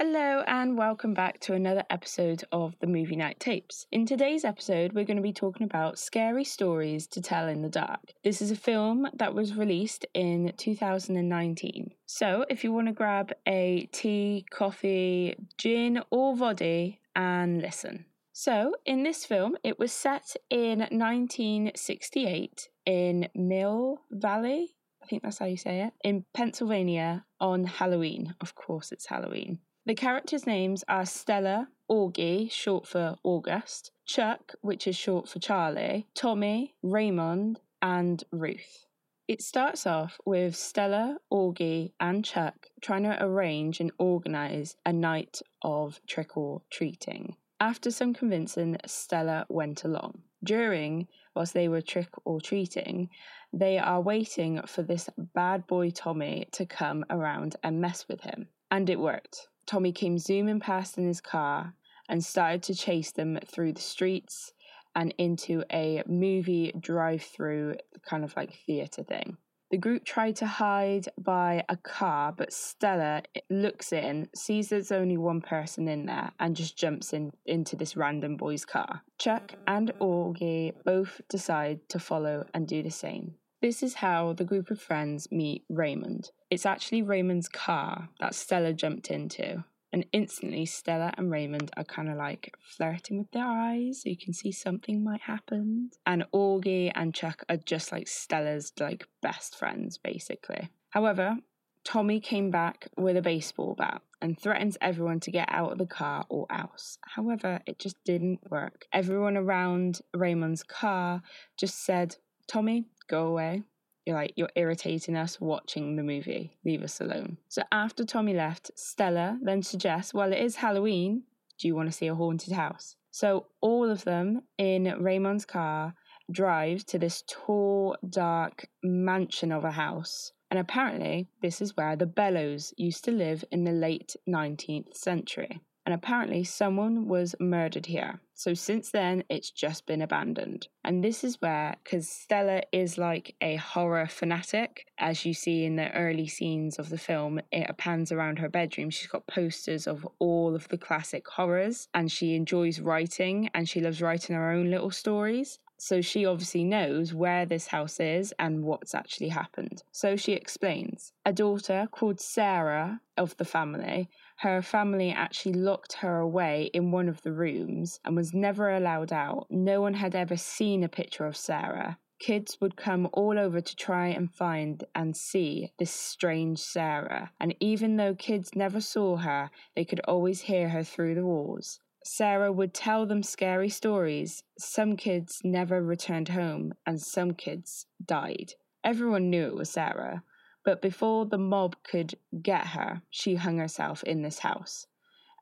[0.00, 3.84] Hello, and welcome back to another episode of the Movie Night Tapes.
[3.90, 7.68] In today's episode, we're going to be talking about scary stories to tell in the
[7.68, 8.12] dark.
[8.22, 11.90] This is a film that was released in 2019.
[12.06, 18.04] So, if you want to grab a tea, coffee, gin, or vodka and listen.
[18.32, 24.76] So, in this film, it was set in 1968 in Mill Valley.
[25.02, 28.36] I think that's how you say it, in Pennsylvania on Halloween.
[28.40, 29.58] Of course, it's Halloween.
[29.88, 36.06] The characters' names are Stella, Augie, short for August, Chuck, which is short for Charlie,
[36.14, 38.84] Tommy, Raymond, and Ruth.
[39.28, 45.40] It starts off with Stella, Augie, and Chuck trying to arrange and organise a night
[45.62, 47.36] of trick or treating.
[47.58, 50.20] After some convincing, Stella went along.
[50.44, 53.08] During, whilst they were trick or treating,
[53.54, 58.48] they are waiting for this bad boy Tommy to come around and mess with him.
[58.70, 59.48] And it worked.
[59.68, 61.74] Tommy came zooming past in his car
[62.08, 64.54] and started to chase them through the streets
[64.96, 69.36] and into a movie drive through kind of like theatre thing.
[69.70, 75.18] The group tried to hide by a car, but Stella looks in, sees there's only
[75.18, 79.02] one person in there, and just jumps in into this random boy's car.
[79.18, 83.34] Chuck and Augie both decide to follow and do the same.
[83.60, 86.30] This is how the group of friends meet Raymond.
[86.50, 89.64] It's actually Raymond's car that Stella jumped into.
[89.92, 94.18] And instantly, Stella and Raymond are kind of like flirting with their eyes, so you
[94.18, 95.90] can see something might happen.
[96.04, 100.68] And Augie and Chuck are just like Stella's like best friends, basically.
[100.90, 101.38] However,
[101.84, 105.86] Tommy came back with a baseball bat and threatens everyone to get out of the
[105.86, 106.98] car or else.
[107.02, 108.86] However, it just didn't work.
[108.92, 111.22] Everyone around Raymond's car
[111.56, 113.62] just said, Tommy, go away.
[114.08, 116.56] You're like, you're irritating us watching the movie.
[116.64, 117.36] Leave us alone.
[117.48, 121.24] So after Tommy left, Stella then suggests, well, it is Halloween.
[121.58, 122.96] Do you want to see a haunted house?
[123.10, 125.92] So all of them in Raymond's car
[126.32, 130.32] drive to this tall, dark mansion of a house.
[130.50, 135.60] And apparently, this is where the Bellows used to live in the late 19th century
[135.88, 138.20] and apparently someone was murdered here.
[138.34, 140.68] So since then, it's just been abandoned.
[140.84, 145.76] And this is where, because Stella is like a horror fanatic, as you see in
[145.76, 148.90] the early scenes of the film, it pans around her bedroom.
[148.90, 153.80] She's got posters of all of the classic horrors, and she enjoys writing and she
[153.80, 155.58] loves writing her own little stories.
[155.78, 159.84] So she obviously knows where this house is and what's actually happened.
[159.90, 161.12] So she explains.
[161.24, 167.08] A daughter called Sarah of the family her family actually locked her away in one
[167.08, 169.46] of the rooms and was never allowed out.
[169.50, 171.98] No one had ever seen a picture of Sarah.
[172.20, 177.54] Kids would come all over to try and find and see this strange Sarah, and
[177.58, 181.80] even though kids never saw her, they could always hear her through the walls.
[182.04, 184.44] Sarah would tell them scary stories.
[184.56, 188.54] Some kids never returned home, and some kids died.
[188.84, 190.22] Everyone knew it was Sarah,
[190.64, 194.86] but before the mob could get her, she hung herself in this house.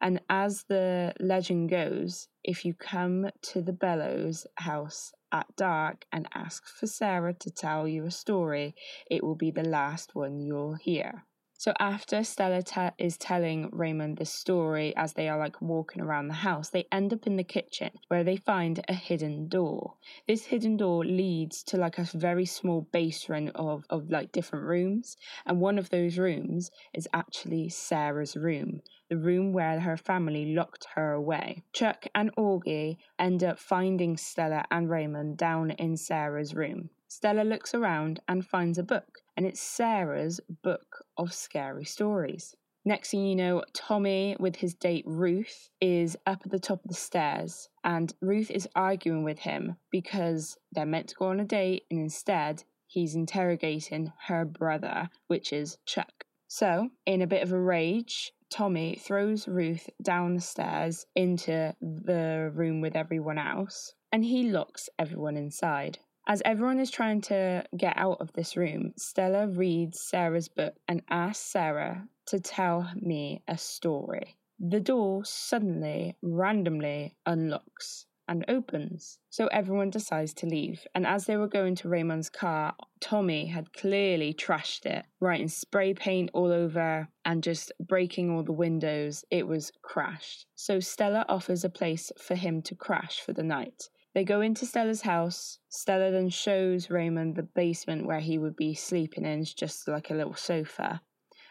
[0.00, 6.28] And as the legend goes, if you come to the Bellows house at dark and
[6.34, 8.74] ask for Sarah to tell you a story,
[9.10, 11.24] it will be the last one you'll hear.
[11.58, 16.28] So after Stella te- is telling Raymond this story as they are like walking around
[16.28, 19.94] the house, they end up in the kitchen where they find a hidden door.
[20.28, 25.16] This hidden door leads to like a very small basement of, of like different rooms.
[25.46, 30.86] And one of those rooms is actually Sarah's room, the room where her family locked
[30.94, 31.64] her away.
[31.72, 36.90] Chuck and Augie end up finding Stella and Raymond down in Sarah's room.
[37.08, 42.54] Stella looks around and finds a book, and it's Sarah's book of scary stories.
[42.86, 46.88] Next thing you know, Tommy, with his date Ruth, is up at the top of
[46.88, 51.44] the stairs, and Ruth is arguing with him because they're meant to go on a
[51.44, 56.26] date, and instead, he's interrogating her brother, which is Chuck.
[56.46, 62.52] So, in a bit of a rage, Tommy throws Ruth down the stairs into the
[62.54, 65.98] room with everyone else, and he locks everyone inside.
[66.28, 71.02] As everyone is trying to get out of this room, Stella reads Sarah's book and
[71.08, 74.36] asks Sarah to tell me a story.
[74.58, 79.20] The door suddenly, randomly unlocks and opens.
[79.30, 80.84] So everyone decides to leave.
[80.96, 85.94] And as they were going to Raymond's car, Tommy had clearly trashed it, writing spray
[85.94, 89.24] paint all over and just breaking all the windows.
[89.30, 90.46] It was crashed.
[90.56, 93.90] So Stella offers a place for him to crash for the night.
[94.16, 95.58] They go into Stella's house.
[95.68, 100.14] Stella then shows Raymond the basement where he would be sleeping in, just like a
[100.14, 101.02] little sofa.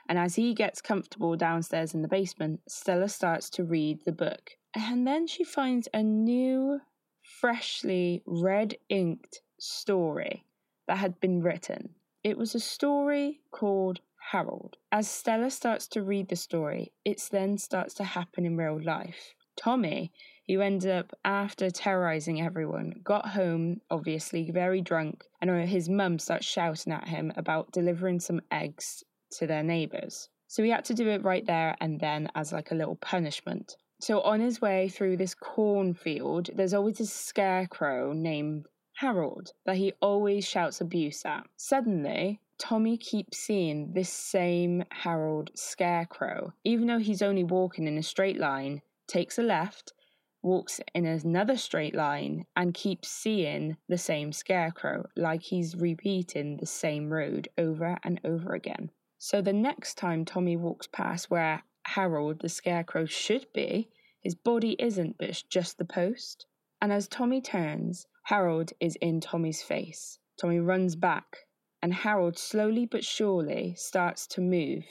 [0.10, 4.58] And as he gets comfortable downstairs in the basement, Stella starts to read the book.
[4.74, 6.80] And then she finds a new,
[7.22, 10.44] freshly red inked story
[10.88, 11.94] that had been written.
[12.24, 14.00] It was a story called
[14.32, 14.78] Harold.
[14.92, 19.36] As Stella starts to read the story, it then starts to happen in real life.
[19.56, 20.12] Tommy,
[20.48, 26.46] who ended up, after terrorizing everyone, got home, obviously very drunk, and his mum starts
[26.46, 30.30] shouting at him about delivering some eggs to their neighbours.
[30.48, 33.76] So he had to do it right there and then as like a little punishment.
[34.00, 38.68] So on his way through this cornfield, there's always a scarecrow named
[38.98, 41.48] Harold that he always shouts abuse at.
[41.58, 48.04] Suddenly, Tommy keeps seeing this same Harold scarecrow, even though he's only walking in a
[48.04, 49.94] straight line, takes a left,
[50.42, 56.66] walks in another straight line, and keeps seeing the same scarecrow, like he's repeating the
[56.66, 58.92] same road over and over again.
[59.18, 63.90] So the next time Tommy walks past where Harold the scarecrow should be,
[64.22, 66.46] his body isn't, but it's just the post.
[66.82, 70.20] And as Tommy turns, Harold is in Tommy's face.
[70.40, 71.46] Tommy runs back,
[71.82, 74.86] and Harold slowly but surely starts to move,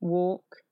[0.00, 0.62] walk,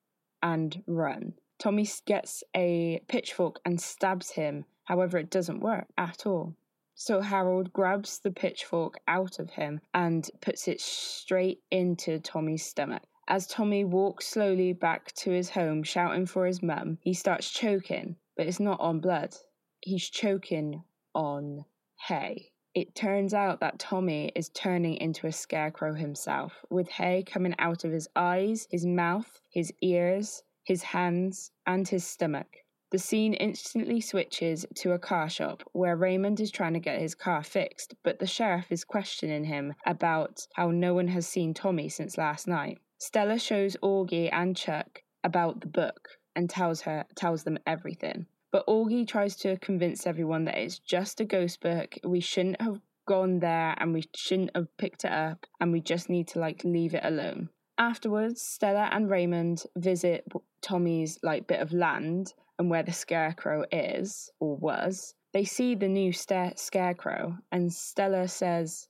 [0.43, 1.35] and run.
[1.59, 6.55] Tommy gets a pitchfork and stabs him, however, it doesn't work at all.
[6.95, 13.03] So Harold grabs the pitchfork out of him and puts it straight into Tommy's stomach.
[13.29, 18.17] As Tommy walks slowly back to his home, shouting for his mum, he starts choking,
[18.37, 19.35] but it's not on blood.
[19.81, 21.65] He's choking on
[22.07, 22.53] hay.
[22.75, 27.85] It turns out that Tommy is turning into a scarecrow himself, with hay coming out
[27.85, 32.59] of his eyes, his mouth, his ears, his hands, and his stomach.
[32.91, 37.15] The scene instantly switches to a car shop where Raymond is trying to get his
[37.15, 41.89] car fixed, but the sheriff is questioning him about how no one has seen Tommy
[41.89, 42.79] since last night.
[42.99, 48.27] Stella shows Augie and Chuck about the book and tells her tells them everything.
[48.53, 51.97] But Augie tries to convince everyone that it's just a ghost book.
[52.05, 56.09] We shouldn't have gone there and we shouldn't have picked it up and we just
[56.09, 57.51] need to like leave it alone.
[57.79, 60.27] Afterwards, Stella and Raymond visit
[60.63, 65.89] Tommy's like bit of land and where the scarecrow is or was, they see the
[65.89, 68.89] new sta- scarecrow, and Stella says,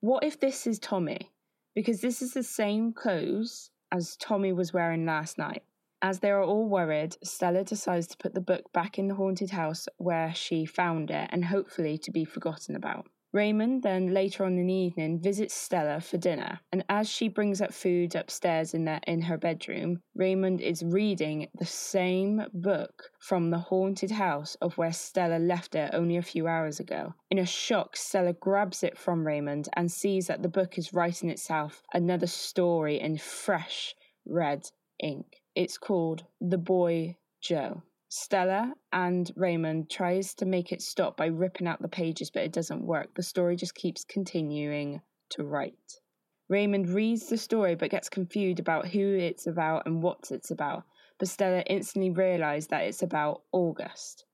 [0.00, 1.32] What if this is Tommy?
[1.74, 5.62] Because this is the same clothes as Tommy was wearing last night.
[6.02, 9.50] As they are all worried, Stella decides to put the book back in the haunted
[9.50, 13.06] house where she found it and hopefully to be forgotten about.
[13.32, 17.60] Raymond then later on in the evening visits Stella for dinner, and as she brings
[17.60, 23.50] up food upstairs in, their, in her bedroom, Raymond is reading the same book from
[23.50, 27.14] the haunted house of where Stella left it only a few hours ago.
[27.30, 31.28] In a shock, Stella grabs it from Raymond and sees that the book is writing
[31.28, 33.94] itself another story in fresh
[34.24, 34.70] red
[35.02, 35.42] ink.
[35.54, 37.16] It's called The Big
[37.46, 37.82] Toe.
[38.10, 42.52] Stella and Raymond tries to make it stop by ripping out the pages, but it
[42.52, 43.14] doesn't work.
[43.14, 46.00] The story just keeps continuing to write.
[46.48, 50.84] Raymond reads the story but gets confused about who it's about and what it's about.
[51.18, 54.24] But Stella instantly realizes that it's about August.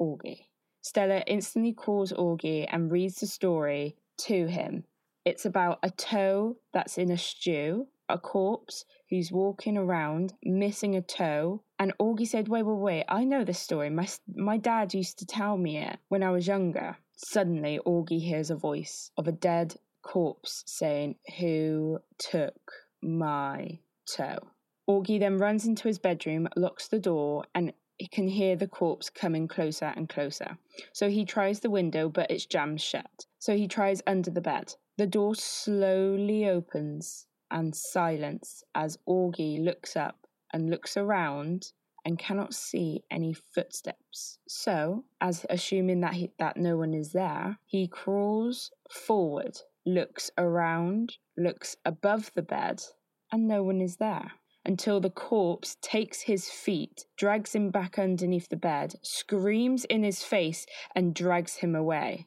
[0.00, 0.46] Augie.
[0.80, 4.84] Stella instantly calls Augie and reads the story to him.
[5.24, 11.02] It's about a toe that's in a stew, a corpse who's walking around missing a
[11.02, 11.62] toe.
[11.78, 13.90] And Augie said, Wait, wait, wait, I know this story.
[13.90, 16.98] My, my dad used to tell me it when I was younger.
[17.16, 22.72] Suddenly, Augie hears a voice of a dead corpse saying, Who took
[23.02, 24.48] my toe?
[24.88, 29.10] Augie then runs into his bedroom, locks the door, and he can hear the corpse
[29.10, 30.56] coming closer and closer.
[30.92, 33.26] So he tries the window, but it's jammed shut.
[33.38, 34.74] So he tries under the bed.
[34.96, 41.72] The door slowly opens and silence as Augie looks up and looks around
[42.04, 44.38] and cannot see any footsteps.
[44.48, 51.16] So, as assuming that he, that no one is there, he crawls forward, looks around,
[51.36, 52.82] looks above the bed,
[53.30, 54.32] and no one is there.
[54.64, 60.22] Until the corpse takes his feet, drags him back underneath the bed, screams in his
[60.22, 62.26] face, and drags him away.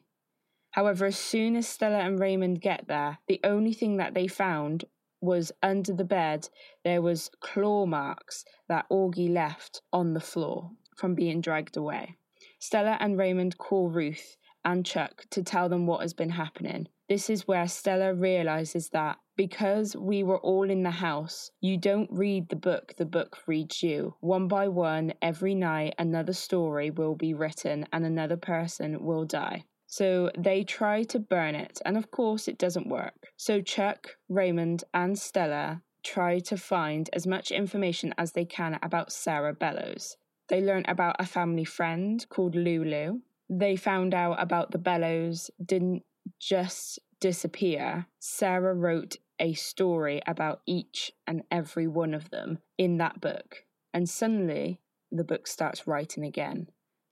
[0.72, 4.86] However, as soon as Stella and Raymond get there, the only thing that they found
[5.22, 6.48] was under the bed,
[6.84, 12.16] there was claw marks that Augie left on the floor from being dragged away.
[12.58, 16.88] Stella and Raymond call Ruth and Chuck to tell them what has been happening.
[17.08, 22.10] This is where Stella realizes that because we were all in the house, you don't
[22.10, 24.14] read the book, the book reads you.
[24.20, 29.64] One by one, every night, another story will be written and another person will die.
[29.92, 33.30] So they try to burn it, and of course it doesn't work.
[33.36, 39.12] So Chuck, Raymond, and Stella try to find as much information as they can about
[39.12, 40.16] Sarah Bellows.
[40.48, 43.20] They learn about a family friend called Lulu.
[43.50, 46.04] They found out about the Bellows didn't
[46.40, 48.06] just disappear.
[48.18, 53.66] Sarah wrote a story about each and every one of them in that book.
[53.92, 54.80] And suddenly,
[55.10, 56.68] the book starts writing again.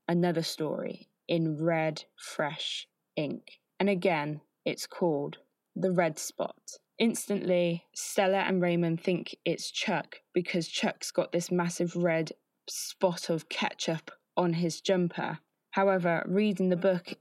[0.09, 3.61] Another story in red, fresh ink.
[3.79, 5.39] And again, it's called
[5.75, 6.61] The Red Spot.
[6.99, 12.33] Instantly, Stella and Raymond think it's Chuck because Chuck's got this massive red
[12.69, 15.39] spot of ketchup on his jumper.
[15.71, 17.15] However, reading the book,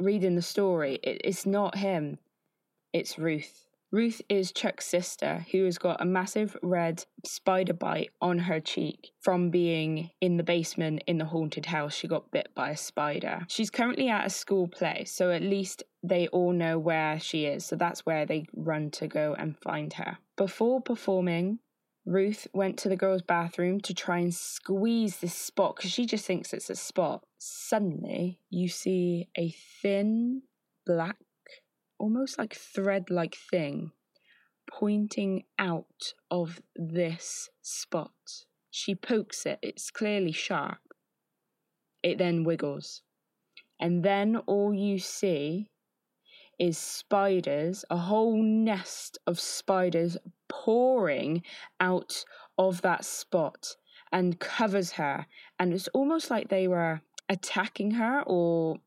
[0.00, 2.18] reading the story, it's not him,
[2.94, 3.67] it's Ruth.
[3.90, 9.12] Ruth is Chuck's sister, who has got a massive red spider bite on her cheek
[9.20, 11.94] from being in the basement in the haunted house.
[11.94, 13.46] She got bit by a spider.
[13.48, 17.64] She's currently at a school play, so at least they all know where she is.
[17.64, 20.18] So that's where they run to go and find her.
[20.36, 21.60] Before performing,
[22.04, 26.26] Ruth went to the girls' bathroom to try and squeeze this spot because she just
[26.26, 27.24] thinks it's a spot.
[27.38, 30.42] Suddenly, you see a thin
[30.86, 31.16] black
[31.98, 33.92] almost like thread like thing
[34.70, 38.12] pointing out of this spot.
[38.70, 40.78] She pokes it, it's clearly sharp.
[42.02, 43.02] It then wiggles.
[43.80, 45.70] And then all you see
[46.58, 50.16] is spiders, a whole nest of spiders
[50.48, 51.42] pouring
[51.80, 52.24] out
[52.56, 53.76] of that spot
[54.12, 55.26] and covers her.
[55.58, 58.78] And it's almost like they were attacking her or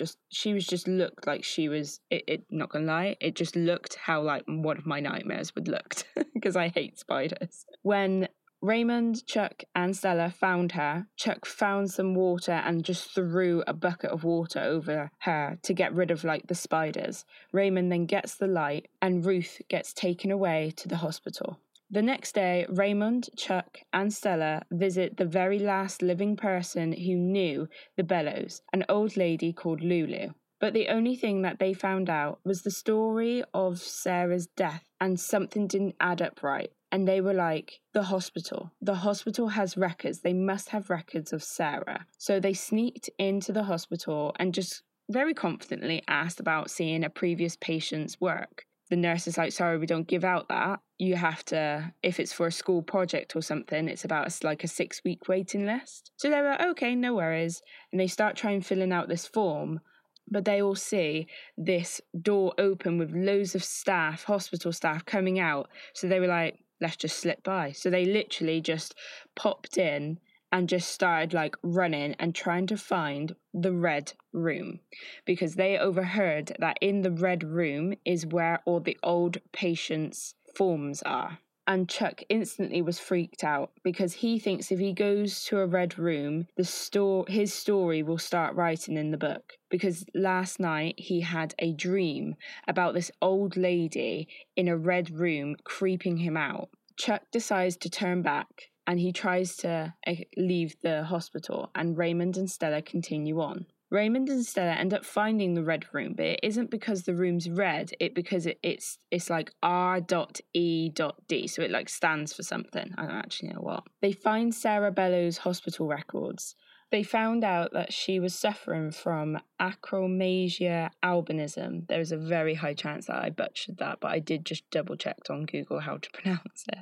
[0.00, 3.54] just she was just looked like she was it, it not gonna lie it just
[3.54, 7.66] looked how like one of my nightmares would looked because i hate spiders.
[7.82, 8.28] When
[8.62, 14.10] raymond chuck and stella found her chuck found some water and just threw a bucket
[14.10, 17.26] of water over her to get rid of like the spiders.
[17.52, 21.58] Raymond then gets the light and ruth gets taken away to the hospital
[21.90, 27.68] the next day, Raymond, Chuck, and Stella visit the very last living person who knew
[27.96, 30.30] the Bellows, an old lady called Lulu.
[30.60, 35.18] But the only thing that they found out was the story of Sarah's death, and
[35.18, 36.70] something didn't add up right.
[36.92, 38.72] And they were like, the hospital.
[38.80, 40.20] The hospital has records.
[40.20, 42.06] They must have records of Sarah.
[42.18, 47.56] So they sneaked into the hospital and just very confidently asked about seeing a previous
[47.56, 50.80] patient's work the nurse is like, sorry, we don't give out that.
[50.98, 54.64] You have to, if it's for a school project or something, it's about a, like
[54.64, 56.10] a six week waiting list.
[56.16, 57.62] So they were okay, no worries.
[57.92, 59.80] And they start trying filling out this form,
[60.28, 65.68] but they all see this door open with loads of staff, hospital staff coming out.
[65.94, 67.70] So they were like, let's just slip by.
[67.72, 68.96] So they literally just
[69.36, 70.18] popped in
[70.52, 74.80] and just started like running and trying to find the red room
[75.24, 81.02] because they overheard that in the red room is where all the old patients' forms
[81.02, 81.38] are.
[81.66, 85.98] And Chuck instantly was freaked out because he thinks if he goes to a red
[85.98, 89.52] room, the store his story will start writing in the book.
[89.70, 92.34] Because last night he had a dream
[92.66, 94.26] about this old lady
[94.56, 96.70] in a red room creeping him out.
[96.96, 102.36] Chuck decides to turn back and he tries to eh, leave the hospital, and Raymond
[102.36, 103.66] and Stella continue on.
[103.88, 107.48] Raymond and Stella end up finding the red room, but it isn't because the room's
[107.48, 107.92] red.
[108.00, 112.32] It because it, it's it's like R dot E dot D, so it like stands
[112.32, 112.92] for something.
[112.98, 113.84] I don't actually know what.
[114.02, 116.56] They find Sarah Bellows' hospital records.
[116.90, 121.86] They found out that she was suffering from achromasia albinism.
[121.86, 125.18] There's a very high chance that I butchered that, but I did just double check
[125.30, 126.80] on Google how to pronounce it.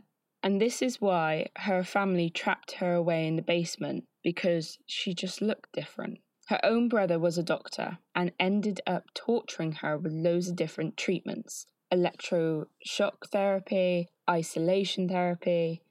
[0.48, 5.42] And this is why her family trapped her away in the basement because she just
[5.42, 6.20] looked different.
[6.46, 10.96] Her own brother was a doctor and ended up torturing her with loads of different
[10.96, 15.82] treatments electroshock therapy, isolation therapy,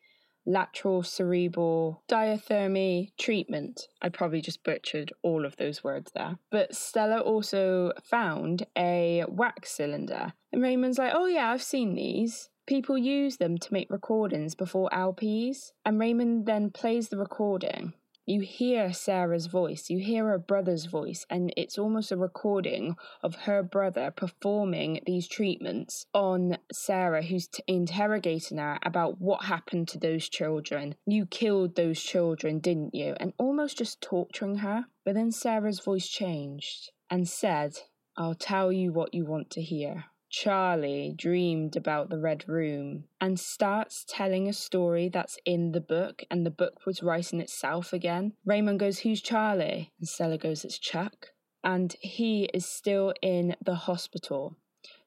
[0.44, 3.90] lateral cerebral diathermy treatment.
[4.02, 6.40] I probably just butchered all of those words there.
[6.50, 10.34] But Stella also found a wax cylinder.
[10.52, 12.50] And Raymond's like, oh, yeah, I've seen these.
[12.68, 17.94] People use them to make recordings before LPs, and Raymond then plays the recording.
[18.26, 23.36] You hear Sarah's voice, you hear her brother's voice, and it's almost a recording of
[23.36, 29.98] her brother performing these treatments on Sarah, who's t- interrogating her about what happened to
[29.98, 30.96] those children.
[31.06, 33.16] You killed those children, didn't you?
[33.18, 34.88] And almost just torturing her.
[35.06, 37.78] But then Sarah's voice changed and said,
[38.18, 40.04] I'll tell you what you want to hear.
[40.30, 46.24] Charlie dreamed about the Red Room and starts telling a story that's in the book,
[46.30, 48.34] and the book was writing itself again.
[48.46, 49.94] Raymond goes, Who's Charlie?
[50.00, 51.32] And Stella goes, It's Chuck.
[51.64, 54.58] And he is still in the hospital.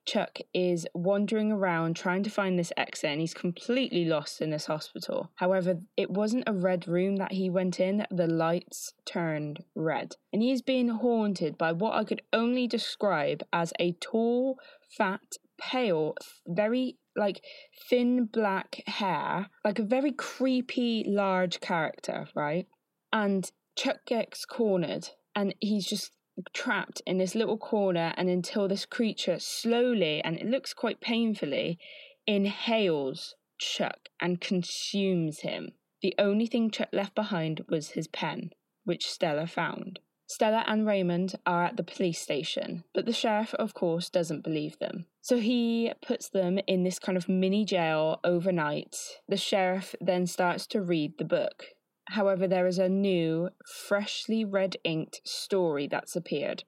[0.06, 4.66] Chuck is wandering around trying to find this exit and he's completely lost in this
[4.66, 5.30] hospital.
[5.36, 10.16] However, it wasn't a red room that he went in, the lights turned red.
[10.32, 14.58] And he is being haunted by what I could only describe as a tall,
[14.96, 16.14] fat, pale,
[16.46, 17.42] very like
[17.88, 22.66] thin black hair, like a very creepy large character, right?
[23.12, 26.12] And Chuck gets cornered and he's just
[26.52, 31.78] trapped in this little corner and until this creature slowly and it looks quite painfully
[32.26, 35.72] inhales Chuck and consumes him.
[36.02, 38.50] The only thing Chuck left behind was his pen,
[38.84, 40.00] which Stella found.
[40.26, 44.78] Stella and Raymond are at the police station, but the sheriff, of course, doesn't believe
[44.78, 45.06] them.
[45.20, 48.96] So he puts them in this kind of mini jail overnight.
[49.28, 51.66] The sheriff then starts to read the book.
[52.08, 56.64] However, there is a new, freshly red inked story that's appeared.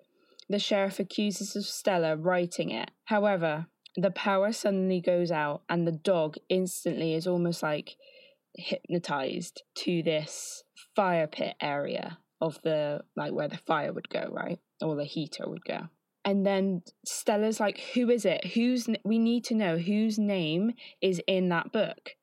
[0.49, 2.91] The sheriff accuses of Stella writing it.
[3.05, 7.97] However, the power suddenly goes out, and the dog instantly is almost like
[8.55, 14.59] hypnotized to this fire pit area of the like where the fire would go, right?
[14.81, 15.89] Or the heater would go.
[16.25, 18.45] And then Stella's like, "Who is it?
[18.49, 22.17] Who's we need to know whose name is in that book.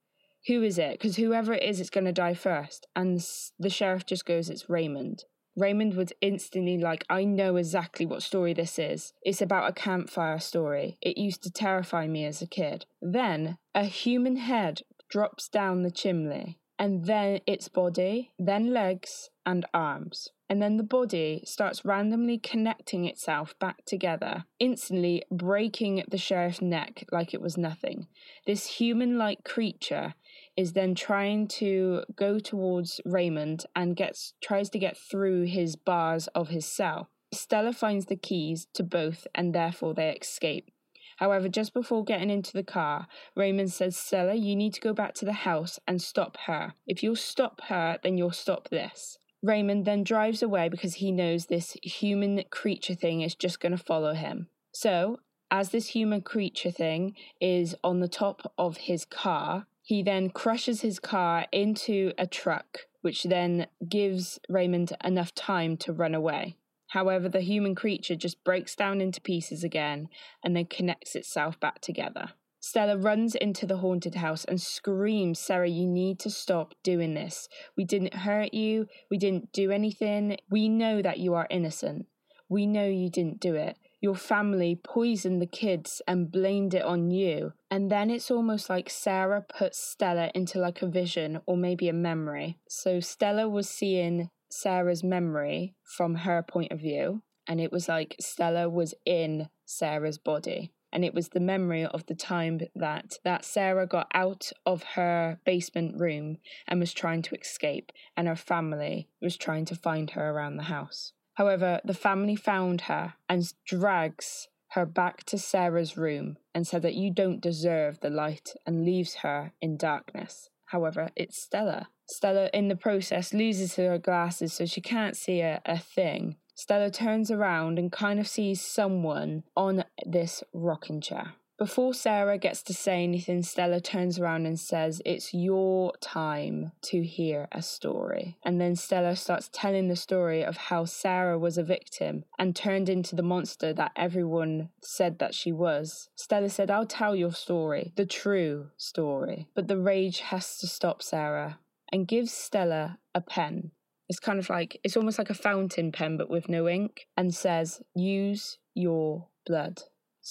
[0.47, 0.93] Who is it?
[0.93, 2.87] Because whoever it is, it's going to die first.
[2.95, 3.19] And
[3.57, 8.53] the sheriff just goes, "It's Raymond." Raymond was instantly like, I know exactly what story
[8.53, 9.13] this is.
[9.23, 10.97] It's about a campfire story.
[11.01, 12.85] It used to terrify me as a kid.
[13.01, 19.65] Then a human head drops down the chimney and then its body, then legs and
[19.73, 20.29] arms.
[20.49, 27.05] And then the body starts randomly connecting itself back together, instantly breaking the sheriff's neck
[27.11, 28.07] like it was nothing.
[28.47, 30.15] This human like creature
[30.57, 36.27] is then trying to go towards Raymond and gets tries to get through his bars
[36.27, 37.09] of his cell.
[37.31, 40.71] Stella finds the keys to both and therefore they escape.
[41.19, 45.13] However, just before getting into the car, Raymond says, Stella, you need to go back
[45.15, 46.75] to the house and stop her.
[46.87, 49.19] If you'll stop her, then you'll stop this.
[49.43, 53.77] Raymond then drives away because he knows this human creature thing is just going to
[53.77, 54.47] follow him.
[54.71, 55.19] So,
[55.51, 60.81] as this human creature thing is on the top of his car, he then crushes
[60.81, 66.55] his car into a truck, which then gives Raymond enough time to run away.
[66.89, 70.09] However, the human creature just breaks down into pieces again
[70.43, 72.31] and then connects itself back together.
[72.61, 77.47] Stella runs into the haunted house and screams, Sarah, you need to stop doing this.
[77.77, 78.87] We didn't hurt you.
[79.09, 80.37] We didn't do anything.
[80.49, 82.07] We know that you are innocent.
[82.49, 83.77] We know you didn't do it.
[84.01, 87.53] Your family poisoned the kids and blamed it on you.
[87.69, 91.93] And then it's almost like Sarah puts Stella into like a vision or maybe a
[91.93, 92.57] memory.
[92.67, 97.21] So Stella was seeing Sarah's memory from her point of view.
[97.47, 100.71] And it was like Stella was in Sarah's body.
[100.91, 105.39] And it was the memory of the time that, that Sarah got out of her
[105.45, 110.31] basement room and was trying to escape, and her family was trying to find her
[110.31, 111.13] around the house.
[111.35, 116.95] However, the family found her and drags her back to Sarah's room and said that
[116.95, 120.49] you don't deserve the light and leaves her in darkness.
[120.69, 121.89] However, it's Stella.
[122.05, 126.35] Stella, in the process, loses her glasses so she can't see a, a thing.
[126.53, 131.33] Stella turns around and kind of sees someone on this rocking chair.
[131.59, 137.03] Before Sarah gets to say anything, Stella turns around and says, It's your time to
[137.03, 138.37] hear a story.
[138.45, 142.87] And then Stella starts telling the story of how Sarah was a victim and turned
[142.87, 146.09] into the monster that everyone said that she was.
[146.15, 149.49] Stella said, I'll tell your story, the true story.
[149.53, 151.59] But the rage has to stop Sarah
[151.91, 153.71] and gives Stella a pen.
[154.07, 157.35] It's kind of like, it's almost like a fountain pen, but with no ink, and
[157.35, 159.81] says, Use your blood.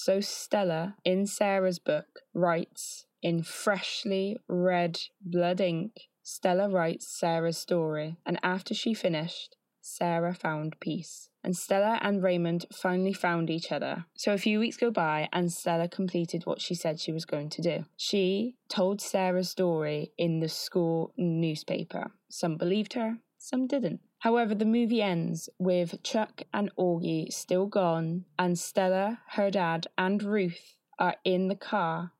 [0.01, 6.07] So Stella, in Sarah's book, writes in freshly red blood ink.
[6.23, 11.27] Stella writes Sarah's story, and after she finished, Sarah found peace.
[11.43, 14.05] And Stella and Raymond finally found each other.
[14.15, 17.49] So a few weeks go by, and Stella completed what she said she was going
[17.49, 17.85] to do.
[17.97, 22.11] She told Sarah's story in the school newspaper.
[22.29, 23.99] Some believed her, some didn't.
[24.19, 30.21] However, the movie ends with Chuck and Augie still gone, and Stella, her dad, and
[30.21, 32.11] Ruth are in the car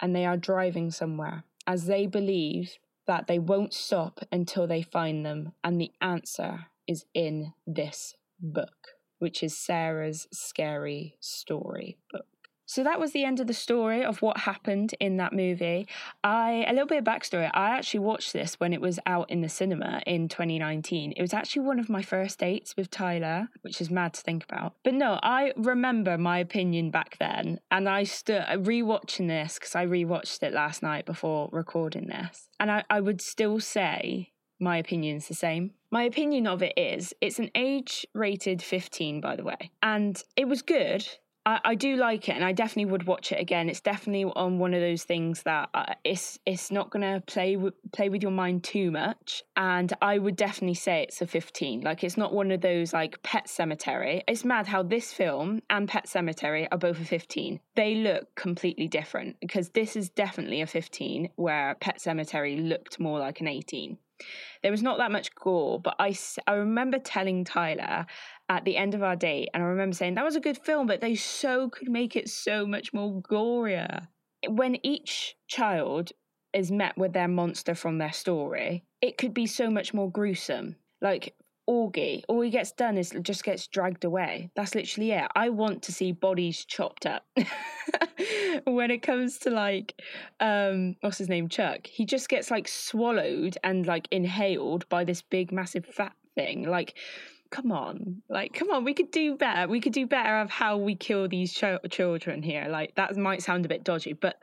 [0.00, 5.24] and they are driving somewhere as they believe that they won't stop until they find
[5.24, 5.52] them.
[5.64, 12.26] And the answer is in this book, which is Sarah's scary story book.
[12.68, 15.88] So that was the end of the story of what happened in that movie.
[16.22, 17.50] I a little bit of backstory.
[17.54, 21.14] I actually watched this when it was out in the cinema in 2019.
[21.16, 24.44] It was actually one of my first dates with Tyler, which is mad to think
[24.44, 24.74] about.
[24.84, 29.86] But no, I remember my opinion back then, and I stood rewatching this because I
[29.86, 35.26] rewatched it last night before recording this, and I, I would still say my opinion's
[35.26, 35.70] the same.
[35.90, 40.48] My opinion of it is it's an age rated 15, by the way, and it
[40.48, 41.08] was good
[41.48, 43.70] I, I, do like it, and I definitely would watch it again.
[43.70, 47.72] It's definitely on one of those things that uh, it's it's not gonna play w-
[47.90, 51.80] play with your mind too much, and I would definitely say it's a fifteen.
[51.80, 54.22] Like it's not one of those like Pet Sematary.
[54.28, 57.60] It's mad how this film and Pet Sematary are both a fifteen.
[57.76, 63.18] They look completely different because this is definitely a fifteen, where Pet Sematary looked more
[63.20, 63.96] like an eighteen.
[64.62, 68.06] There was not that much gore, but I, I remember telling Tyler
[68.48, 70.86] at the end of our date, and I remember saying that was a good film,
[70.86, 74.08] but they so could make it so much more gorier.
[74.48, 76.12] When each child
[76.52, 80.76] is met with their monster from their story, it could be so much more gruesome.
[81.00, 81.34] Like
[81.68, 84.50] Augie, all he gets done is just gets dragged away.
[84.56, 85.28] That's literally it.
[85.36, 87.26] I want to see bodies chopped up.
[88.64, 90.00] when it comes to like,
[90.40, 95.20] um, what's his name, Chuck, he just gets like swallowed and like inhaled by this
[95.20, 96.66] big, massive fat thing.
[96.66, 96.94] Like,
[97.50, 98.22] come on.
[98.28, 99.68] Like come on we could do better.
[99.68, 102.66] We could do better of how we kill these ch- children here.
[102.68, 104.36] Like that might sound a bit dodgy but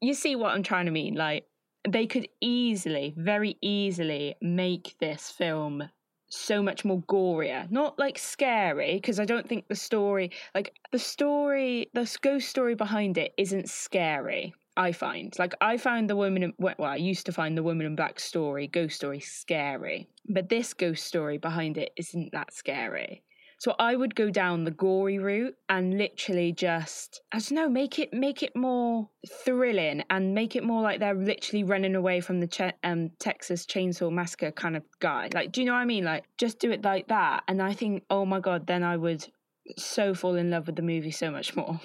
[0.00, 1.14] you see what i'm trying to mean.
[1.14, 1.44] Like
[1.88, 5.84] they could easily very easily make this film
[6.28, 7.70] so much more gorier.
[7.70, 12.74] Not like scary because i don't think the story like the story the ghost story
[12.74, 15.38] behind it isn't scary I find.
[15.38, 18.18] Like I found the woman in, well, I used to find the woman in black
[18.18, 20.08] story, ghost story scary.
[20.26, 23.22] But this ghost story behind it isn't that scary.
[23.58, 27.98] So I would go down the gory route and literally just I don't know, make
[27.98, 29.10] it make it more
[29.44, 33.66] thrilling and make it more like they're literally running away from the che- um, Texas
[33.66, 35.28] Chainsaw Massacre kind of guy.
[35.34, 36.04] Like, do you know what I mean?
[36.04, 39.26] Like, just do it like that, and I think, oh my god, then I would
[39.76, 41.78] so fall in love with the movie so much more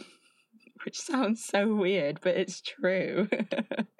[0.85, 3.27] which sounds so weird, but it's true.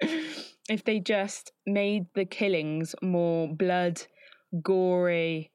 [0.68, 4.02] if they just made the killings more blood,
[4.62, 5.52] gory,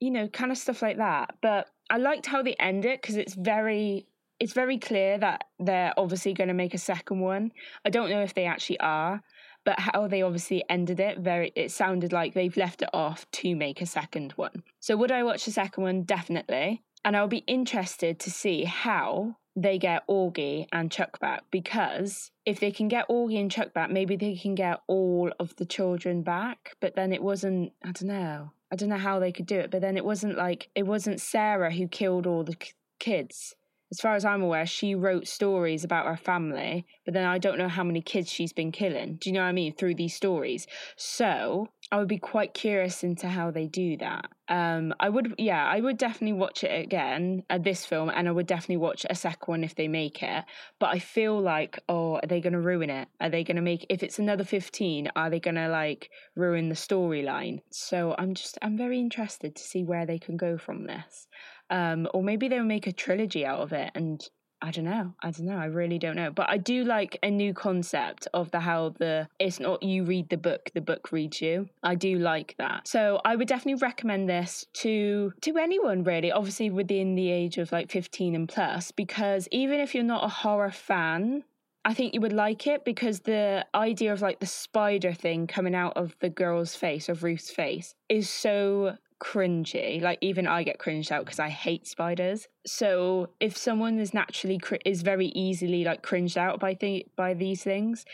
[0.00, 1.36] you know, kind of stuff like that.
[1.42, 4.06] But I liked how they end it because it's very
[4.38, 7.52] it's very clear that they're obviously going to make a second one.
[7.84, 9.22] I don't know if they actually are,
[9.66, 13.54] but how they obviously ended it, very it sounded like they've left it off to
[13.54, 14.62] make a second one.
[14.80, 16.02] So would I watch the second one?
[16.04, 16.82] Definitely.
[17.04, 22.60] And I'll be interested to see how they get Augie and Chuck back because if
[22.60, 26.22] they can get Augie and Chuck back, maybe they can get all of the children
[26.22, 26.76] back.
[26.80, 28.52] But then it wasn't, I don't know.
[28.72, 29.70] I don't know how they could do it.
[29.70, 32.56] But then it wasn't like, it wasn't Sarah who killed all the
[32.98, 33.54] kids
[33.90, 37.58] as far as I'm aware, she wrote stories about her family, but then I don't
[37.58, 39.16] know how many kids she's been killing.
[39.16, 39.74] Do you know what I mean?
[39.74, 40.66] Through these stories.
[40.96, 44.26] So I would be quite curious into how they do that.
[44.48, 48.32] Um, I would, yeah, I would definitely watch it again, uh, this film, and I
[48.32, 50.44] would definitely watch a second one if they make it.
[50.78, 53.08] But I feel like, oh, are they going to ruin it?
[53.20, 56.68] Are they going to make, if it's another 15, are they going to like ruin
[56.68, 57.60] the storyline?
[57.70, 61.26] So I'm just, I'm very interested to see where they can go from this.
[61.70, 64.28] Um, or maybe they'll make a trilogy out of it and
[64.62, 65.14] I don't know.
[65.22, 65.56] I don't know.
[65.56, 66.30] I really don't know.
[66.30, 70.28] But I do like a new concept of the how the it's not you read
[70.28, 71.68] the book, the book reads you.
[71.82, 72.86] I do like that.
[72.86, 77.72] So I would definitely recommend this to to anyone really, obviously within the age of
[77.72, 81.44] like 15 and plus because even if you're not a horror fan,
[81.82, 85.74] I think you would like it because the idea of like the spider thing coming
[85.74, 90.00] out of the girl's face, of Ruth's face, is so cringy.
[90.02, 92.48] Like even I get cringed out because I hate spiders.
[92.66, 97.34] So if someone is naturally cr- is very easily like cringed out by th- by
[97.34, 98.04] these things,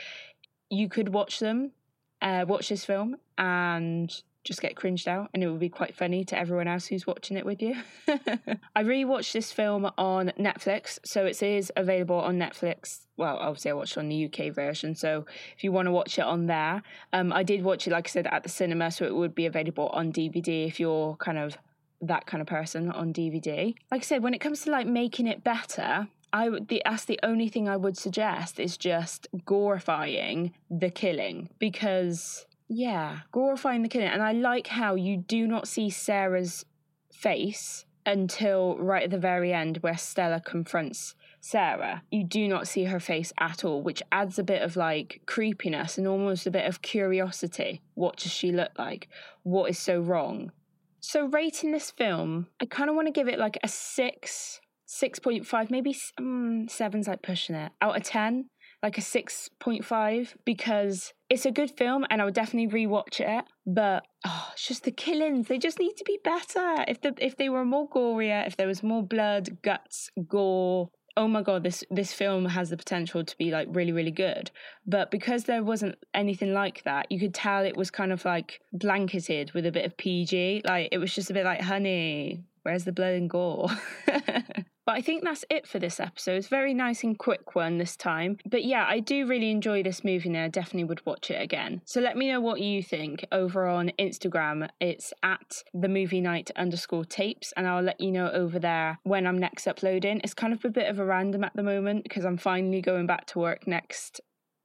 [0.69, 1.73] you could watch them,
[2.21, 6.25] uh, watch this film, and just get cringed out and it would be quite funny
[6.25, 7.75] to everyone else who's watching it with you.
[8.09, 13.01] I rewatched this film on Netflix, so it is available on Netflix.
[13.17, 16.25] Well, obviously I watched on the UK version, so if you want to watch it
[16.25, 16.83] on there,
[17.13, 19.47] um, I did watch it like I said at the cinema, so it would be
[19.47, 21.59] available on DVD if you're kind of
[22.01, 23.75] that kind of person on DVD.
[23.91, 27.07] Like I said, when it comes to like making it better, I would the that's
[27.07, 33.89] the only thing I would suggest is just glorifying the killing because yeah, glorifying the
[33.89, 34.09] killing.
[34.09, 36.65] And I like how you do not see Sarah's
[37.13, 42.03] face until right at the very end where Stella confronts Sarah.
[42.11, 45.99] You do not see her face at all, which adds a bit of like creepiness
[45.99, 47.83] and almost a bit of curiosity.
[47.95, 49.09] What does she look like?
[49.43, 50.53] What is so wrong?
[51.01, 55.71] So, rating this film, I kind of want to give it like a six 6.5,
[55.71, 57.73] maybe um, seven's like pushing it.
[57.81, 58.49] Out of 10,
[58.83, 63.45] like a 6.5 because it's a good film and I would definitely rewatch it.
[63.67, 65.49] But oh, it's just the killings.
[65.49, 66.85] They just need to be better.
[66.87, 71.27] If the if they were more gorier, if there was more blood, guts, gore, oh
[71.27, 74.51] my god this this film has the potential to be like really really good
[74.87, 78.61] but because there wasn't anything like that you could tell it was kind of like
[78.73, 82.85] blanketed with a bit of pg like it was just a bit like honey where's
[82.85, 83.69] the blood and gore
[84.87, 86.37] But I think that's it for this episode.
[86.37, 88.39] It's very nice and quick one this time.
[88.49, 91.83] But yeah, I do really enjoy this movie and I definitely would watch it again.
[91.85, 94.69] So let me know what you think over on Instagram.
[94.81, 99.27] It's at the movie night underscore tapes, and I'll let you know over there when
[99.27, 100.21] I'm next uploading.
[100.23, 103.09] It's kind of a bit of a random at the moment because I'm finally going
[103.09, 104.21] back to work next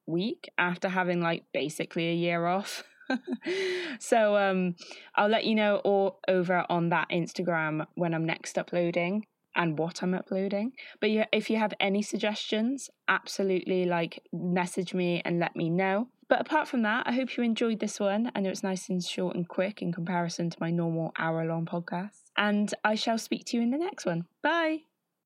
[0.05, 2.83] week after having like basically a year off.
[3.99, 4.75] so um
[5.15, 10.01] I'll let you know all over on that Instagram when I'm next uploading and what
[10.01, 10.73] I'm uploading.
[10.99, 16.07] But yeah, if you have any suggestions, absolutely like message me and let me know.
[16.27, 18.31] But apart from that, I hope you enjoyed this one.
[18.33, 21.65] I know it's nice and short and quick in comparison to my normal hour long
[21.65, 22.21] podcast.
[22.37, 24.25] And I shall speak to you in the next one.
[24.41, 24.83] Bye.